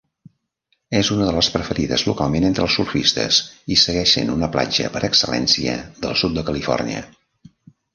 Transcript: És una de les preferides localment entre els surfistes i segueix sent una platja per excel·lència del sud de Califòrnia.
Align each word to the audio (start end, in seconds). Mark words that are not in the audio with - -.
És 0.99 1.11
una 1.15 1.27
de 1.29 1.35
les 1.35 1.49
preferides 1.57 2.05
localment 2.07 2.49
entre 2.49 2.65
els 2.67 2.79
surfistes 2.81 3.39
i 3.77 3.79
segueix 3.85 4.17
sent 4.19 4.35
una 4.41 4.53
platja 4.59 4.93
per 4.97 5.07
excel·lència 5.13 5.81
del 6.05 6.23
sud 6.25 6.39
de 6.41 6.51
Califòrnia. 6.53 7.11